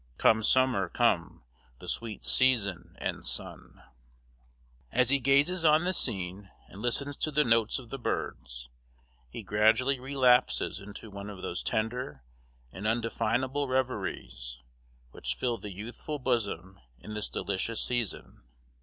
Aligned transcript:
Come, 0.17 0.41
summer, 0.41 0.89
come, 0.89 1.43
the 1.77 1.87
sweet 1.87 2.23
season 2.25 2.95
and 2.97 3.23
sun. 3.23 3.83
As 4.91 5.11
he 5.11 5.19
gazes 5.19 5.63
on 5.63 5.83
the 5.85 5.93
scene, 5.93 6.49
and 6.69 6.81
listens 6.81 7.15
to 7.17 7.29
the 7.29 7.43
notes 7.43 7.77
of 7.77 7.91
the 7.91 7.99
birds, 7.99 8.67
he 9.29 9.43
gradually 9.43 9.99
relapses 9.99 10.79
into 10.79 11.11
one 11.11 11.29
of 11.29 11.43
those 11.43 11.61
tender 11.61 12.23
and 12.71 12.87
undefinable 12.87 13.67
reveries, 13.67 14.63
which 15.11 15.35
fill 15.35 15.59
the 15.59 15.71
youthful 15.71 16.17
bosom 16.17 16.79
in 16.97 17.13
this 17.13 17.29
delicious 17.29 17.79
season. 17.79 18.41